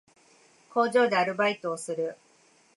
[0.73, 2.17] 工場でアルバイトをする